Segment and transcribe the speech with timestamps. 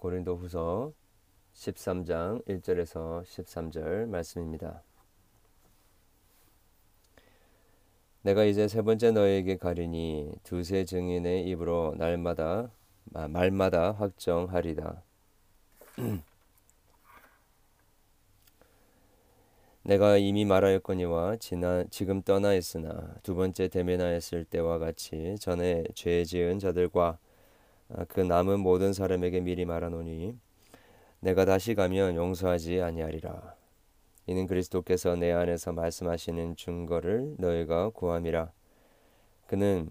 [0.00, 0.92] 고린도 후서
[1.52, 4.82] 13장 1절에서 13절 말씀입니다.
[8.22, 12.70] 내가 이제 세 번째 너에게 가리니 두세 증인의 입으로 날마다
[13.04, 15.02] 말마다 확정하리다.
[19.84, 26.58] 내가 이미 말하였거니와 지나 지금 떠나 있으나 두 번째 대면하였을 때와 같이 전에 죄 지은
[26.58, 27.29] 자들과 아,
[28.08, 30.38] 그 남은 모든 사람에게 미리 말하노니
[31.20, 33.54] 내가 다시 가면 용서하지 아니하리라.
[34.26, 38.52] 이는 그리스도께서 내 안에서 말씀하시는 증거를 너희가 구함이라.
[39.46, 39.90] 그는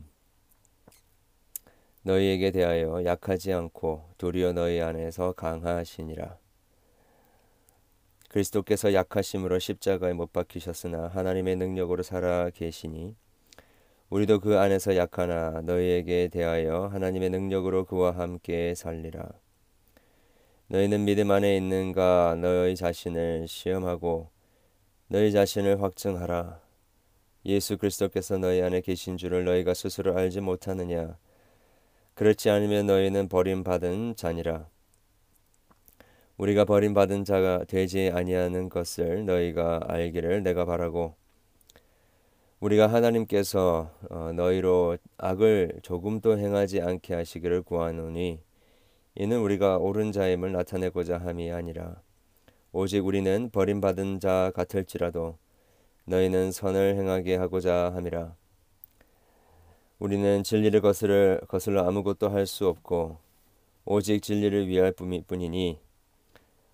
[2.03, 6.37] 너희에게 대하여 약하지 않고 도리어 너희 안에서 강하시니라.
[8.29, 13.15] 그리스도께서 약하심으로 십자가에 못 박히셨으나 하나님의 능력으로 살아 계시니
[14.09, 19.29] 우리도 그 안에서 약하나 너희에게 대하여 하나님의 능력으로 그와 함께 살리라.
[20.67, 24.31] 너희는 믿음 안에 있는가 너희 자신을 시험하고
[25.09, 26.59] 너희 자신을 확증하라.
[27.45, 31.15] 예수 그리스도께서 너희 안에 계신 줄을 너희가 스스로 알지 못하느냐?
[32.15, 34.67] 그렇지 않으면 너희는 버림받은 자니라.
[36.37, 41.15] 우리가 버림받은 자가 되지 아니하는 것을 너희가 알기를 내가 바라고
[42.59, 48.39] 우리가 하나님께서 어, 너희로 악을 조금도 행하지 않게 하시기를 구하노니
[49.15, 52.01] 이는 우리가 옳은 자임을 나타내고자 함이 아니라
[52.71, 55.37] 오직 우리는 버림받은 자 같을지라도
[56.05, 58.35] 너희는 선을 행하게 하고자 함이라.
[59.99, 63.17] 우리는 진리를 거슬러, 거슬러 아무것도 할 수 없고
[63.85, 65.79] 오직 진리를 위할 뿐이니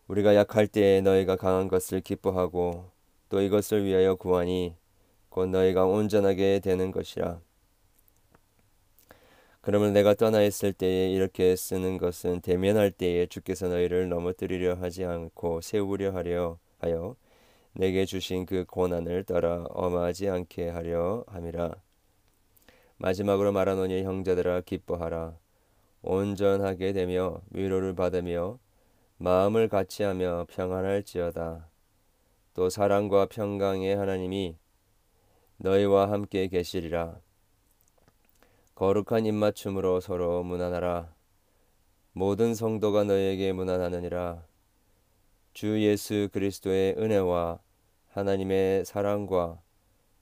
[0.07, 2.85] 우리가 약할 때에 너희가 강한 것을 기뻐하고
[3.29, 4.75] 또 이것을 위하여 구하니
[5.35, 7.41] 곧 너희가 온전하게 되는 것이라.
[9.59, 15.59] 그러면 내가 떠나 있을 때에 이렇게 쓰는 것은 대면할 때에 주께서 너희를 넘어뜨리려 하지 않고
[15.59, 17.17] 세우려 하려 하여
[17.73, 21.75] 내게 주신 그 고난을 따라 엄하지 않게 하려 함이라.
[22.95, 25.37] 마지막으로 말하노니 형제들아 기뻐하라.
[26.01, 28.57] 온전하게 되며 위로를 받으며
[29.17, 31.67] 마음을 같이하며 평안할지어다.
[32.53, 34.55] 또 사랑과 평강의 하나님이
[35.57, 37.19] 너희와 함께 계시리라.
[38.75, 41.13] 거룩한 입맞춤으로 서로 문안하라.
[42.11, 44.45] 모든 성도가 너희에게 문안하느니라.
[45.53, 47.59] 주 예수 그리스도의 은혜와
[48.11, 49.61] 하나님의 사랑과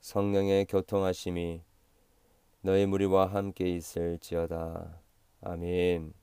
[0.02, 1.62] 성령의 교통하심이
[2.62, 5.00] 너희 무리와 함께 있을지어다.
[5.42, 6.14] 아멘.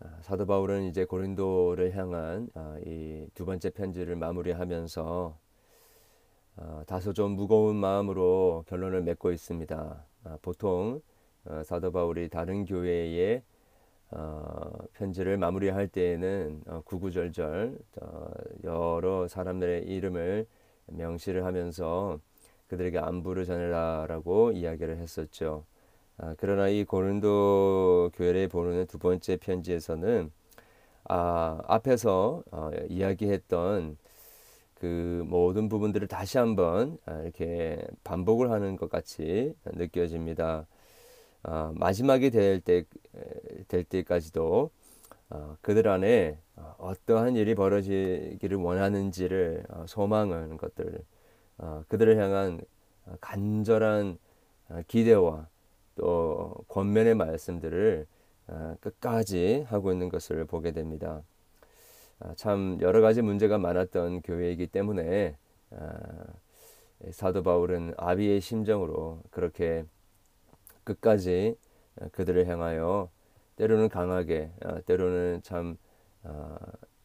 [0.00, 5.47] 아, 사도 바울은 이제 고린도를 향한 아, 이두 번째 편지를 마무리하면서 어,
[6.86, 10.04] 다소 좀 무거운 마음으로 결론을 맺고 있습니다.
[10.24, 11.00] 어, 보통
[11.44, 13.42] 어, 사도 바울이 다른 교회에
[14.10, 18.30] 어, 편지를 마무리할 때에는 어, 구구절절 어,
[18.64, 20.46] 여러 사람들의 이름을
[20.86, 22.18] 명시를 하면서
[22.68, 25.64] 그들에게 안부를 전해라라고 이야기를 했었죠.
[26.16, 30.32] 아, 그러나 이 고린도 교회를 보는 두 번째 편지에서는
[31.08, 33.96] 아, 앞에서 어, 이야기했던
[34.78, 40.66] 그 모든 부분들을 다시 한번 아, 이렇게 반복을 하는 것 같이 느껴집니다.
[41.42, 42.84] 어, 마지막이 될 때,
[43.68, 44.70] 될 때까지도
[45.30, 46.38] 어, 그들 안에
[46.78, 51.04] 어떠한 일이 벌어지기를 원하는지를 어, 소망하는 것들,
[51.58, 52.60] 어, 그들을 향한
[53.20, 54.18] 간절한
[54.86, 55.48] 기대와
[55.96, 58.06] 또 권면의 말씀들을
[58.80, 61.22] 끝까지 하고 있는 것을 보게 됩니다.
[62.20, 65.36] 아, 참 여러 가지 문제가 많았던 교회이기 때문에
[65.70, 65.98] 아,
[67.12, 69.84] 사도 바울은 아비의 심정으로 그렇게
[70.84, 71.56] 끝까지
[72.12, 73.10] 그들을 향하여
[73.56, 75.76] 때로는 강하게 아, 때로는 참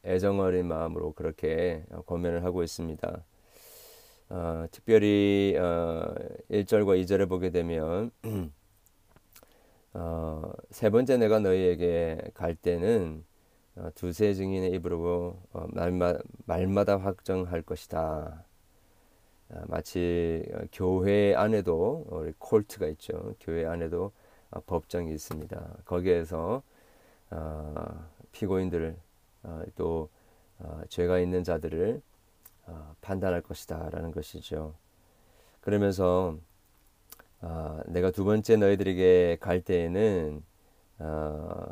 [0.03, 3.23] 애정 어린 마음으로 그렇게 권면을 하고 있습니다.
[4.71, 5.55] 특별히
[6.49, 8.11] 1절과 2절을 보게 되면
[9.93, 13.32] 어, 세 번째 내가 너희에게 갈 때는 어,
[13.95, 16.15] 두세 증인의 입으로 어, 말마,
[16.45, 18.45] 말마다 확정할 것이다.
[19.49, 23.35] 어, 마치 교회 안에도 우리 콜트가 있죠.
[23.39, 24.11] 교회 안에도
[24.67, 25.77] 법정이 있습니다.
[25.85, 26.61] 거기에서
[28.31, 28.95] 피고인들을
[29.75, 30.09] 또
[30.89, 31.99] 죄가 있는 자들을
[33.01, 34.75] 판단할 것이다라는 것이죠.
[35.61, 36.37] 그러면서
[37.87, 40.43] 내가 두 번째 너희들에게 갈 때에는
[40.99, 41.71] 아,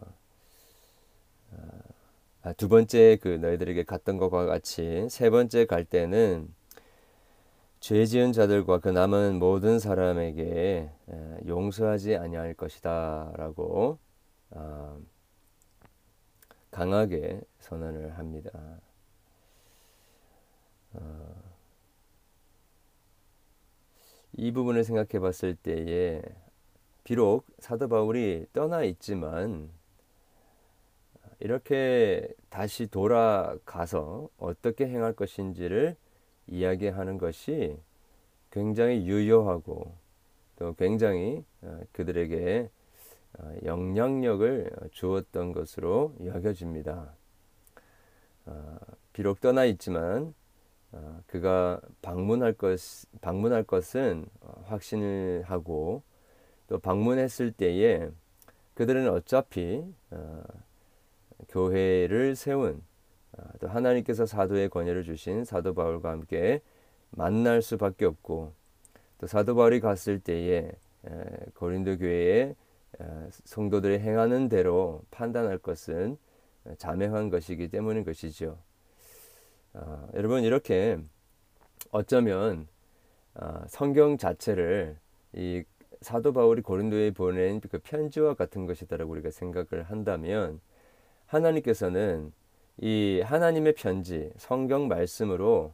[2.57, 6.53] 두 번째 그 너희들에게 갔던 것과 같이 세 번째 갈 때는
[7.79, 10.89] 죄 지은 자들과 그 남은 모든 사람에게
[11.47, 13.99] 용서하지 아니할 것이다라고
[14.51, 14.99] 어,
[16.71, 18.51] 강하게 선언을 합니다.
[20.93, 21.43] 어,
[24.33, 26.21] 이 부분을 생각해 봤을 때에
[27.03, 29.69] 비록 사도 바울이 떠나 있지만
[31.41, 35.95] 이렇게 다시 돌아가서 어떻게 행할 것인지를
[36.45, 37.77] 이야기하는 것이
[38.51, 39.95] 굉장히 유효하고
[40.57, 42.69] 또 굉장히 어, 그들에게
[43.39, 47.11] 어, 영향력을 주었던 것으로 여겨집니다.
[48.45, 48.77] 어,
[49.11, 50.33] 비록 떠나 있지만
[51.27, 52.77] 그가 방문할 것
[53.21, 54.25] 방문할 것은
[54.65, 56.03] 확신을 하고
[56.67, 58.09] 또 방문했을 때에
[58.73, 59.85] 그들은 어차피
[61.51, 62.81] 교회를 세운
[63.59, 66.61] 또 하나님께서 사도의 권위를 주신 사도 바울과 함께
[67.11, 68.53] 만날 수밖에 없고
[69.19, 70.71] 또 사도 바울이 갔을 때에
[71.55, 72.55] 고린도 교회에
[73.45, 76.17] 성도들이 행하는 대로 판단할 것은
[76.77, 78.57] 자명한 것이기 때문인 것이죠.
[79.73, 80.99] 어, 여러분 이렇게
[81.91, 82.67] 어쩌면
[83.33, 84.97] 어, 성경 자체를
[85.33, 85.63] 이
[86.01, 90.59] 사도 바울이 고린도에 보낸 그 편지와 같은 것이다라고 우리가 생각을 한다면
[91.31, 92.33] 하나님께서는
[92.77, 95.73] 이 하나님의 편지 성경 말씀으로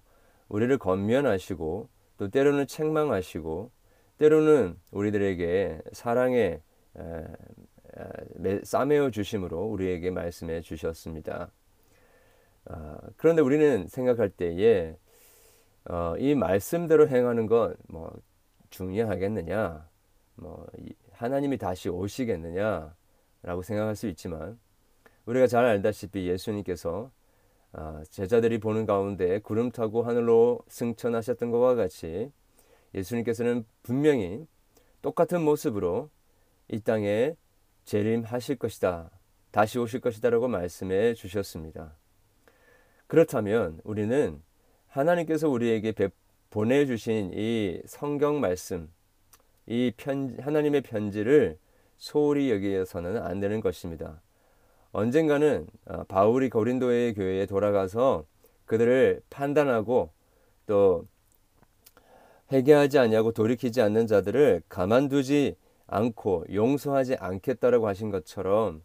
[0.49, 3.71] 우리를 건면하시고 또 때로는 책망하시고
[4.17, 6.61] 때로는 우리들에게 사랑의
[8.63, 11.51] 싸매어 주심으로 우리에게 말씀해 주셨습니다.
[12.65, 14.97] 아, 그런데 우리는 생각할 때에
[15.89, 18.13] 어, 이 말씀대로 행하는 건 뭐
[18.69, 19.87] 중요하겠느냐,
[20.35, 20.67] 뭐
[21.13, 24.59] 하나님이 다시 오시겠느냐라고 생각할 수 있지만
[25.27, 27.11] 우리가 잘 알다시피 예수님께서
[27.73, 32.31] 아, 제자들이 보는 가운데 구름 타고 하늘로 승천하셨던 것과 같이
[32.95, 34.47] 예수님께서는 분명히
[35.01, 36.09] 똑같은 모습으로
[36.69, 37.35] 이 땅에
[37.83, 39.11] 재림하실 것이다.
[39.51, 41.93] 다시 오실 것이다라고 말씀해 주셨습니다.
[43.07, 44.41] 그렇다면 우리는
[44.87, 45.93] 하나님께서 우리에게
[46.49, 48.89] 보내주신 이 성경 말씀,
[49.65, 51.57] 이 편, 하나님의 편지를
[51.97, 54.21] 소홀히 여기서는 안 되는 것입니다.
[54.91, 58.25] 언젠가는 어, 바울이 고린도의 교회에 돌아가서
[58.65, 60.09] 그들을 판단하고
[60.65, 61.05] 또
[62.51, 65.55] 회개하지 않냐고 돌이키지 않는 자들을 가만두지
[65.87, 68.81] 않고 용서하지 않겠다라고 하신 것처럼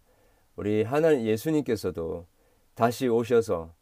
[0.57, 2.27] 우리 하나님 예수님께서도
[2.75, 3.73] 다시 오셔서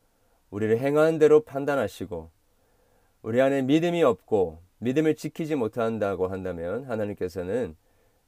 [0.50, 2.31] 우리를 행하는 대로 판단하시고
[3.23, 7.76] 우리 안에 믿음이 없고 믿음을 지키지 못한다고 한다면 하나님께서는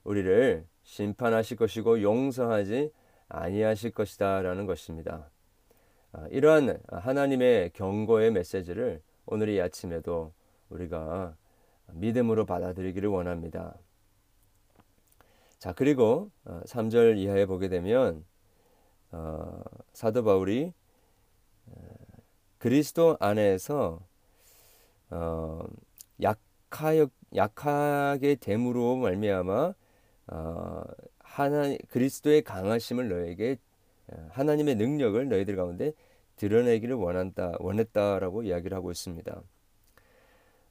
[0.05, 2.93] 우리를 심판하실 것이고 용서하지
[3.33, 5.31] 아니하실 것이다 라는 것입니다.
[6.13, 10.33] 아, 이러한 하나님의 경고의 메시지를 오늘 이 아침에도
[10.69, 11.35] 우리가
[11.93, 13.75] 믿음으로 받아들이기를 원합니다.
[15.59, 18.25] 자, 그리고 3절 어, 이하에 보게 되면
[19.13, 19.63] 어,
[19.93, 20.73] 사도 바울이
[22.59, 24.01] 그리스도 안에서
[25.11, 25.65] 어,
[26.21, 26.93] 약하
[27.35, 29.75] 약하게 됨으로 말미암아
[30.29, 30.83] 어,
[31.33, 33.57] 하나 그리스도의 강하심을 너에게
[34.09, 35.93] 어, 하나님의 능력을 너희들 가운데
[36.37, 39.43] 드러내기를 원한다 원했다라고 이야기를 하고 있습니다.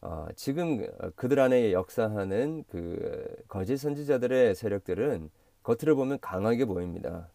[0.01, 5.31] 어, 지금 그들 안에 역사하는 그 거짓 선지자들의 세력들은
[5.63, 7.27] 겉으로 보면 강하게 보입니다.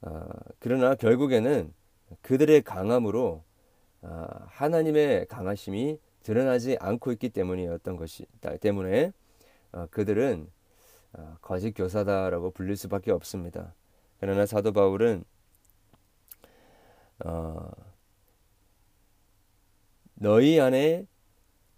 [0.00, 0.28] 어,
[0.58, 1.72] 그러나 결국에는
[2.22, 3.44] 그들의 강함으로
[4.02, 8.26] 어, 하나님의 강하심이 드러나지 않고 있기 때문이었던 것이
[8.60, 9.12] 때문에
[9.70, 10.61] 어, 그들은 어,
[11.40, 13.74] 거짓 교사다라고 불릴 수밖에 없습니다.
[14.20, 15.24] 그러나 사도 바울은
[17.24, 17.70] 어,
[20.14, 21.06] 너희 안에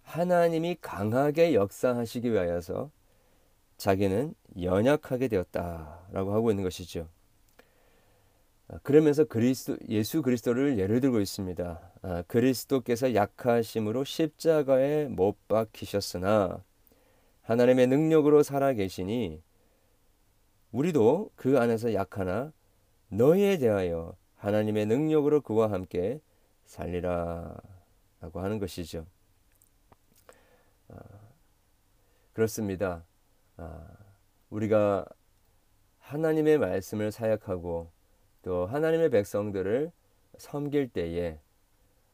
[0.03, 2.91] 하나님이 강하게 역사하시기 위하여서
[3.77, 7.09] 자기는 연약하게 되었다라고 하고 있는 것이죠.
[8.67, 11.91] 아, 그러면서 그리스도 예수 그리스도를 예를 들고 있습니다.
[12.01, 16.63] 아, 그리스도께서 약하심으로 십자가에 못 박히셨으나
[17.45, 19.41] 하나님의 능력으로 살아 계시니
[20.71, 22.51] 우리도 그 안에서 약하나
[23.09, 26.19] 너희에 대하여 하나님의 능력으로 그와 함께
[26.65, 27.55] 살리라
[28.19, 29.05] 라고 하는 것이죠.
[30.89, 30.97] 아,
[32.33, 33.05] 그렇습니다.
[33.57, 33.87] 아,
[34.49, 35.05] 우리가
[35.99, 37.91] 하나님의 말씀을 사역하고
[38.41, 39.91] 또 하나님의 백성들을
[40.37, 41.39] 섬길 때에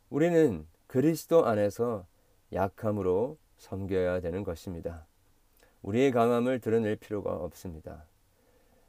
[0.09, 2.05] 우리는 그리스도 안에서
[2.53, 5.05] 약함으로 섬겨야 되는 것입니다.
[5.81, 8.05] 우리의 강함을 드러낼 필요가 없습니다.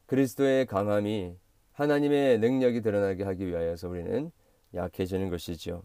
[0.07, 1.37] 그리스도의 강함이
[1.73, 4.31] 하나님의 능력이 드러나게 하기 위하여서 우리는
[4.75, 5.83] 약해지는 것이죠.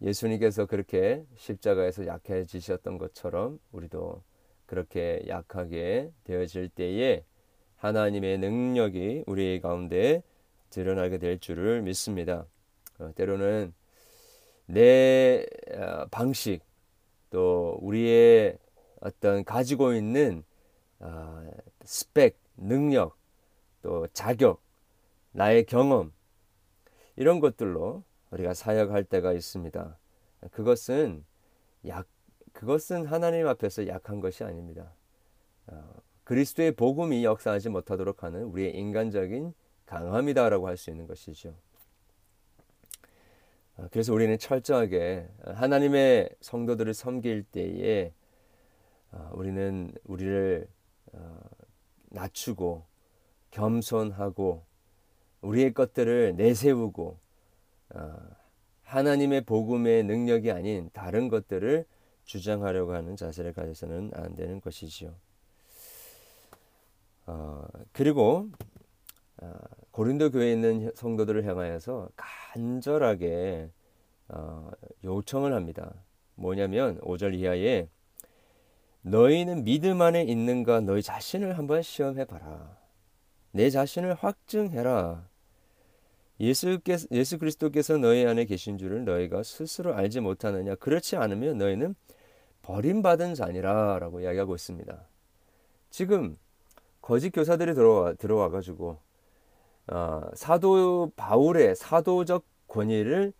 [0.00, 4.22] 예수님께서 그렇게 십자가에서 약해지셨던 것처럼 우리도
[4.66, 7.24] 그렇게 약하게 되어질 때에
[7.76, 10.22] 하나님의 능력이 우리 가운데
[10.70, 12.46] 드러나게 될 줄을 믿습니다.
[12.98, 13.72] 어, 때로는
[14.66, 16.60] 내 어, 방식
[17.30, 18.58] 또 우리의
[19.00, 20.44] 어떤 가지고 있는
[21.00, 21.48] 어,
[21.84, 23.16] 스펙, 능력,
[23.82, 24.60] 또 자격,
[25.32, 26.12] 나의 경험
[27.16, 29.98] 이런 것들로 우리가 사역할 때가 있습니다.
[30.50, 31.24] 그것은
[31.86, 32.06] 약
[32.52, 34.92] 그것은 하나님 앞에서 약한 것이 아닙니다.
[36.24, 39.54] 그리스도의 복음이 역사하지 못하도록 하는 우리의 인간적인
[39.86, 41.54] 강함이다라고 할 수 있는 것이죠.
[43.76, 48.17] 어, 그래서 우리는 철저하게 하나님의 성도들을 섬길 때에 어,
[49.32, 50.68] 우리는 우리를
[51.12, 51.40] 어,
[52.10, 52.84] 낮추고
[53.50, 54.64] 겸손하고
[55.40, 57.18] 우리의 것들을 내세우고
[58.82, 61.86] 하나님의 복음의 능력이 아닌 다른 것들을
[62.24, 65.14] 주장하려고 하는 자세를 가져서는 안 되는 것이지요.
[67.92, 68.48] 그리고
[69.92, 73.70] 고린도 교회에 있는 성도들을 향하여서 간절하게
[74.28, 74.70] 어,
[75.04, 75.92] 요청을 합니다.
[76.34, 77.88] 뭐냐면 5절 이하에
[79.08, 82.76] 너희는 믿음 안에 있는가 너희 자신을 한번 시험해 봐라.
[83.52, 85.26] 내 자신을 확증해라.
[86.40, 90.74] 예수께서, 예수 그리스도께서 너희 안에 계신 줄을 너희가 스스로 알지 못하느냐.
[90.76, 91.94] 그렇지 않으면 너희는
[92.62, 95.08] 버림받은 자니라 라고 이야기하고 있습니다.
[95.90, 96.36] 지금
[97.00, 98.98] 거짓 교사들이 들어와 들어와 가지고
[99.86, 103.32] 어, 사도 바울의 사도적 권위를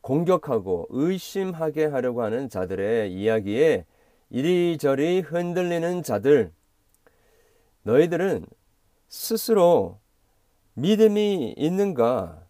[0.00, 3.84] 공격하고 의심하게 하려고 하는 자들의 이야기에
[4.34, 6.52] 이리저리 흔들리는 자들,
[7.84, 8.44] 너희들은
[9.06, 10.00] 스스로
[10.72, 12.44] 믿음이 있는가,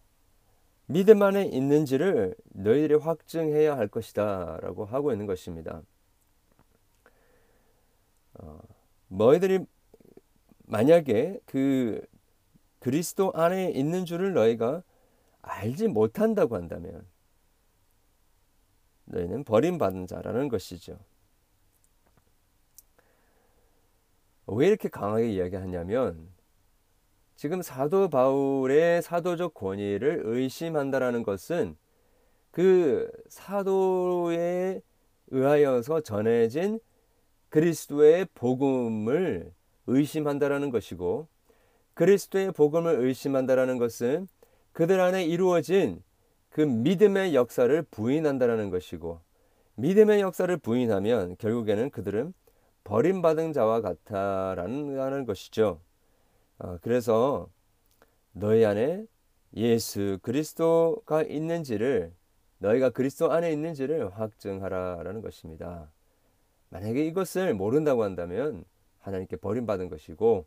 [0.87, 4.57] 믿음 안에 있는지를 너희들이 확증해야 할 것이다.
[4.61, 5.83] 라고 하고 있는 것입니다.
[8.33, 8.59] 어,
[9.09, 9.59] 너희들이
[10.65, 12.03] 만약에 그
[12.79, 14.81] 그리스도 안에 있는 줄을 너희가
[15.43, 17.05] 알지 못한다고 한다면
[19.05, 20.97] 너희는 버림받은 자라는 것이죠.
[24.47, 26.29] 왜 이렇게 강하게 이야기하냐면
[27.35, 31.75] 지금 사도 바울의 사도적 권위를 의심한다라는 것은
[32.51, 34.81] 그 사도에
[35.27, 36.79] 의하여서 전해진
[37.49, 39.51] 그리스도의 복음을
[39.87, 41.27] 의심한다라는 것이고
[41.93, 44.27] 그리스도의 복음을 의심한다라는 것은
[44.71, 46.03] 그들 안에 이루어진
[46.49, 49.19] 그 믿음의 역사를 부인한다라는 것이고
[49.75, 52.33] 믿음의 역사를 부인하면 결국에는 그들은
[52.85, 55.81] 버림받은 자와 같다라는 것이죠.
[56.59, 57.49] 어, 그래서
[58.31, 59.05] 너희 안에
[59.55, 62.13] 예수 그리스도가 있는지를
[62.59, 65.91] 너희가 그리스도 안에 있는지를 확증하라라는 것입니다.
[66.69, 68.63] 만약에 이것을 모른다고 한다면
[68.99, 70.45] 하나님께 버림받은 것이고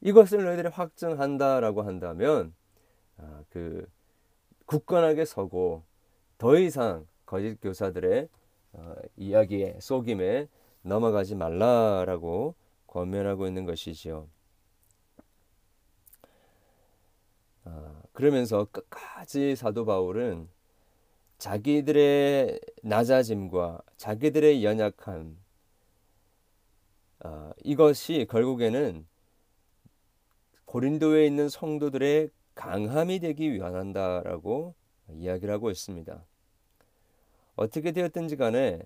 [0.00, 2.54] 이것을 너희들이 확증한다라고 한다면
[3.18, 3.86] 아, 그
[4.66, 5.84] 굳건하게 서고
[6.38, 8.28] 더 이상 거짓 교사들의
[8.72, 10.48] 어, 이야기에 속임에
[10.84, 12.54] 넘어가지 말라라고
[12.86, 14.28] 권면하고 있는 것이지요.
[17.64, 20.48] 아, 그러면서 끝까지 사도 바울은
[21.38, 25.38] 자기들의 낮아짐과 자기들의 연약함
[27.20, 29.06] 아, 이것이 결국에는
[30.66, 34.74] 고린도에 있는 성도들의 강함이 되기 위한다라고
[35.08, 36.24] 이야기를 하고 있습니다.
[37.56, 38.82] 어떻게 되었든지 간에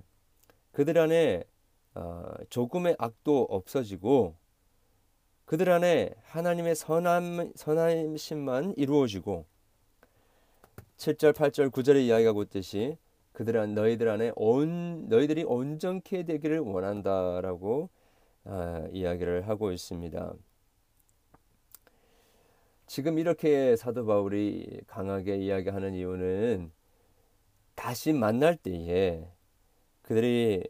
[0.73, 1.58] 그들 안에 어,
[2.51, 4.37] 조금의 악도 없어지고
[5.45, 9.47] 그들 안에 하나님의 선함, 선함심만 이루어지고
[10.99, 12.99] 7절, 8절, 9절에 이야기하고 있듯이
[13.33, 17.89] 그들 안 너희들 안에 온 너희들이 온전케 되기를 원한다라고
[18.45, 20.35] 아, 이야기를 하고 있습니다.
[22.87, 26.73] 지금 이렇게 사도 바울이 강하게 이야기하는 이유는
[27.75, 29.29] 다시 만날 때에
[30.03, 30.65] 그들이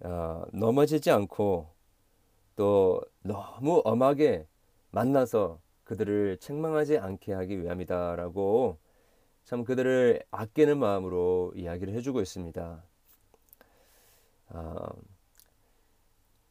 [0.00, 1.68] 어, 넘어지지 않고
[2.56, 4.46] 또 너무 엄하게
[4.90, 8.78] 만나서 그들을 책망하지 않게 하기 위함이다라고
[9.44, 12.82] 참 그들을 아끼는 마음으로 이야기를 해주고 있습니다.
[14.48, 14.76] 어,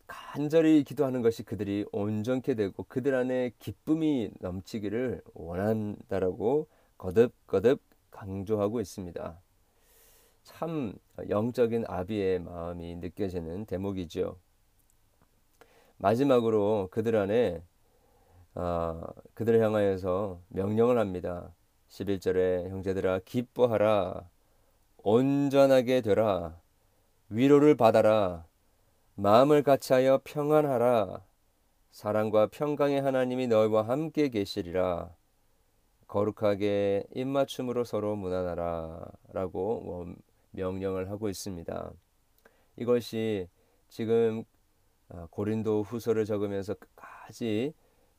[0.08, 9.42] 간절히 기도하는 것이 그들이 온전케 되고 그들 안에 기쁨이 넘치기를 원한다라고 거듭거듭 강조하고 있습니다.
[10.46, 10.94] 참
[11.30, 14.38] 영적인 아비의 마음이 느껴지는 대목이죠.
[15.98, 17.62] 마지막으로 그들 안에
[18.54, 19.02] 어,
[19.34, 21.54] 그들을 향하여서 명령을 합니다.
[21.90, 24.30] 11절에 형제들아 기뻐하라
[25.04, 26.62] 온전하게 되라
[27.30, 28.46] 위로를 받아라
[29.16, 31.24] 마음을 같이하여 평안하라.
[31.92, 35.10] 사랑과 평강의 하나님이 너희와 함께 계시리라.
[36.08, 40.16] 거룩하게 입맞춤으로 서로 무난하라 라고 뭐
[40.56, 41.92] 명령을 하고 있습니다.
[42.78, 43.48] 이것이
[43.90, 44.44] 지금
[45.10, 47.74] 아, 고린도 후서를 적으면서 끝까지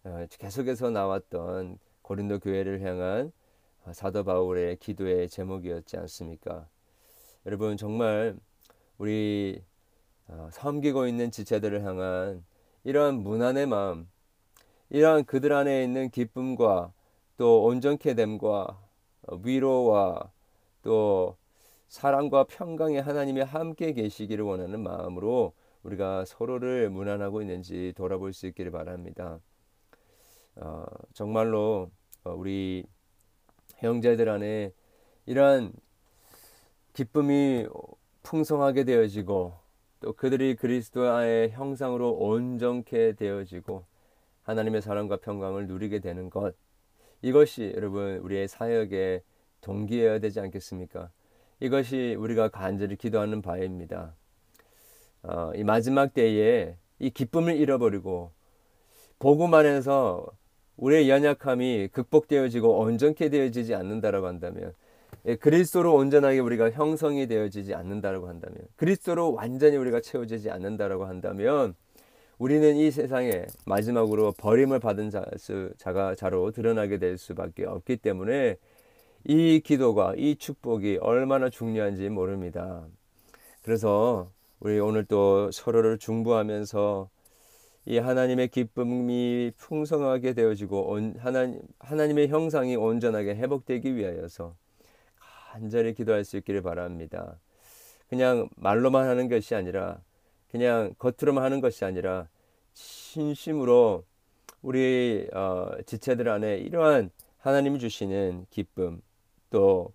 [0.04, 3.32] 어, 계속해서 나왔던 고린도 교회를 향한
[3.84, 6.68] 아, 사도 바울의 기도의 제목이었지 않습니까?
[7.44, 8.36] 여러분 정말
[8.98, 9.62] 우리
[10.28, 12.44] 어, 섬기고 있는 지체들을 향한
[12.84, 14.08] 이러한 무난의 마음,
[14.90, 16.92] 이러한 그들 안에 있는 기쁨과
[17.36, 18.80] 또 온전케 됨과
[19.26, 20.30] 어, 위로와
[20.82, 21.36] 또
[21.88, 25.52] 사랑과 평강의 하나님이 함께 계시기를 원하는 마음으로
[25.82, 29.38] 우리가 서로를 무난하고 있는지 돌아볼 수 있기를 바랍니다.
[30.56, 31.90] 어, 정말로
[32.24, 32.84] 어, 우리
[33.76, 34.72] 형제들 안에
[35.26, 35.72] 이러한
[36.92, 37.66] 기쁨이
[38.22, 39.54] 풍성하게 되어지고
[40.00, 43.84] 또 그들이 그리스도의 형상으로 온전케 되어지고
[44.42, 46.54] 하나님의 사랑과 평강을 누리게 되는 것
[47.22, 49.22] 이것이 여러분 우리의 사역의
[49.60, 51.10] 동기여야 되지 않겠습니까?
[51.60, 54.14] 이것이 우리가 간절히 기도하는 바입니다.
[55.22, 58.32] 어, 이 마지막 때에 이 기쁨을 잃어버리고
[59.18, 60.26] 복음 안에서
[60.76, 64.74] 우리의 연약함이 극복되어지고 온전케 되어지지 않는다라고 한다면
[65.24, 71.74] 예, 그리스도로 온전하게 우리가 형성이 되어지지 않는다라고 한다면 그리스도로 완전히 우리가 채워지지 않는다라고 한다면
[72.38, 75.24] 우리는 이 세상에 마지막으로 버림을 받은 자,
[75.78, 78.56] 자가 자로 드러나게 될 수밖에 없기 때문에
[79.28, 82.86] 이 기도가 이 축복이 얼마나 중요한지 모릅니다.
[83.62, 84.30] 그래서
[84.60, 87.10] 우리 오늘 또 서로를 중보하면서
[87.86, 94.54] 이 하나님의 기쁨이 풍성하게 되어지고 온, 하나님, 하나님의 형상이 온전하게 회복되기 위하여서
[95.52, 97.36] 간절히 기도할 수 있기를 바랍니다.
[98.08, 100.00] 그냥 말로만 하는 것이 아니라
[100.52, 102.28] 그냥 겉으로만 하는 것이 아니라
[102.74, 104.04] 진심으로
[104.62, 109.00] 우리 어, 지체들 안에 이러한 하나님이 주시는 기쁨
[109.56, 109.94] 또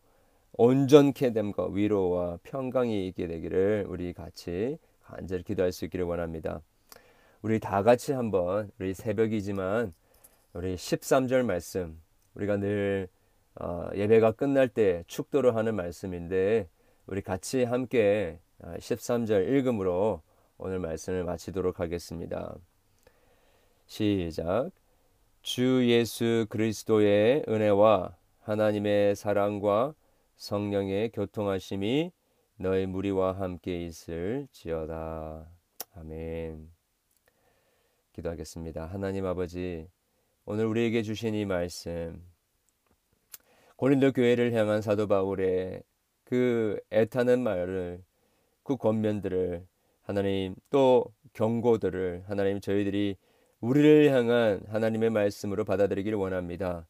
[0.54, 6.62] 온전케 됨과 위로와 평강이 있게 되기를 우리 같이 간절히 기도할 수 있기를 원합니다.
[7.44, 9.94] 우리 다 같이 한번 우리 새벽이지만
[10.54, 12.02] 우리 13절 말씀
[12.34, 13.08] 우리가 늘
[13.54, 16.68] 어, 예배가 끝날 때 축도를 하는 말씀인데
[17.06, 20.24] 우리 같이 함께 13절 어, 읽음으로
[20.58, 22.56] 오늘 말씀을 마치도록 하겠습니다.
[23.86, 24.72] 시작.
[25.44, 29.94] 주 예수 그리스도의 은혜와 하나님의 사랑과
[30.36, 32.12] 성령의 교통하심이
[32.58, 35.48] 너희 무리와 함께 있을지어다.
[35.96, 36.72] 아멘.
[38.14, 38.88] 기도하겠습니다.
[38.88, 39.88] 하나님 아버지,
[40.46, 42.20] 오늘 우리에게 주신 이 말씀,
[43.76, 45.84] 고린도 교회를 향한 사도 바울의
[46.24, 48.04] 그 애타는 말을,
[48.64, 49.66] 그 권면들을
[50.02, 53.18] 하나님 또 경고들을 하나님 저희들이
[53.60, 56.88] 우리를 향한 하나님의 말씀으로 받아들이기를 원합니다.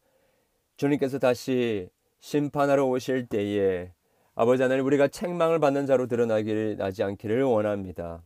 [0.82, 3.92] 주님께서 다시 심판하러 오실 때에
[4.34, 8.24] 아버지 하나님 우리가 책망을 받는 자로 드러나기를 나지 않기를 원합니다.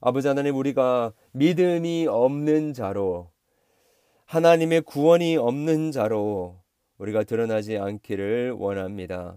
[0.00, 3.32] 아버지 하나님 우리가 믿음이 없는 자로
[4.26, 6.60] 하나님의 구원이 없는 자로
[6.98, 9.36] 우리가 드러나지 않기를 원합니다.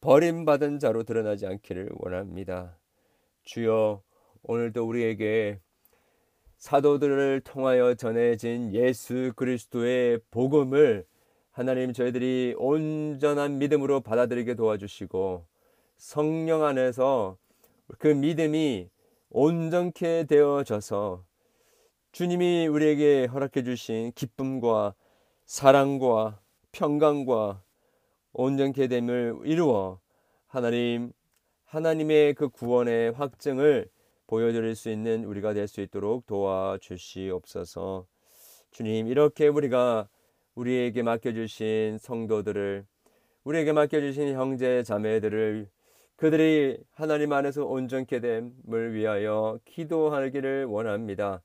[0.00, 2.78] 버림받은 자로 드러나지 않기를 원합니다.
[3.42, 4.00] 주여
[4.44, 5.58] 오늘도 우리에게
[6.56, 11.04] 사도들을 통하여 전해진 예수 그리스도의 복음을
[11.52, 15.46] 하나님 저희들이 온전한 믿음으로 받아들이게 도와주시고
[15.96, 17.36] 성령 안에서
[17.98, 18.88] 그 믿음이
[19.30, 21.24] 온전케 되어져서
[22.12, 24.94] 주님이 우리에게 허락해 주신 기쁨과
[25.44, 26.40] 사랑과
[26.72, 27.62] 평강과
[28.32, 30.00] 온전케 됨을 이루어
[30.46, 31.12] 하나님
[31.64, 33.88] 하나님의 그 구원의 확증을
[34.26, 38.06] 보여드릴 수 있는 우리가 될 수 있도록 도와주시옵소서.
[38.70, 40.08] 주님 이렇게 우리가
[40.54, 42.84] 우리에게 맡겨주신 성도들을
[43.44, 45.68] 우리에게 맡겨주신 형제 자매들을
[46.16, 51.42] 그들이 하나님 안에서 온전케 됨을 위하여 기도하기를 원합니다.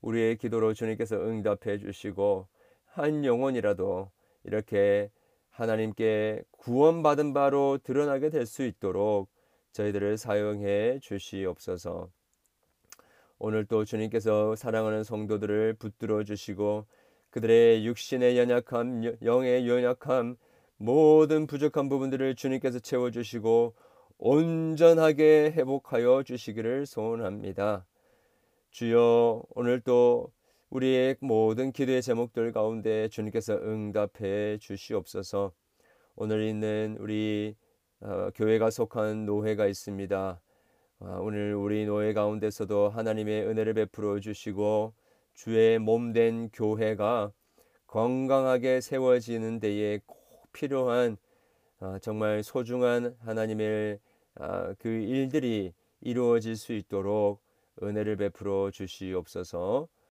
[0.00, 2.46] 우리의 기도로 주님께서 응답해 주시고
[2.86, 4.10] 한 영혼이라도
[4.44, 5.10] 이렇게
[5.50, 9.28] 하나님께 구원받은 바로 드러나게 될 수 있도록
[9.72, 12.08] 저희들을 사용해 주시옵소서.
[13.38, 16.86] 오늘 또 주님께서 사랑하는 성도들을 붙들어 주시고
[17.34, 20.36] 그들의 육신의 연약함, 영의 연약함,
[20.76, 23.74] 모든 부족한 부분들을 주님께서 채워주시고
[24.18, 27.86] 온전하게 회복하여 주시기를 소원합니다.
[28.70, 30.30] 주여 오늘도
[30.70, 35.50] 우리의 모든 기도의 제목들 가운데 주님께서 응답해 주시옵소서.
[36.14, 37.56] 오늘 있는 우리
[37.98, 40.40] 어, 교회가 속한 노회가 있습니다.
[41.00, 44.94] 어, 오늘 우리 노회 가운데서도 하나님의 은혜를 베풀어 주시고
[45.34, 47.32] 주의 몸 된 교회가
[47.86, 51.16] 건강하게 세워지는 데에 꼭 필요한
[51.80, 53.98] 아, 정말 소중한 하나님의
[54.36, 57.42] 아, 그 일들이 이루어질 수 있도록
[57.82, 59.88] 은혜를 베풀어 주시옵소서.